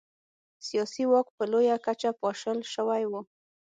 سیاسي 0.67 1.03
واک 1.11 1.27
په 1.37 1.43
لویه 1.51 1.77
کچه 1.85 2.09
پاشل 2.21 2.59
شوی 2.73 3.03
و. 3.07 3.13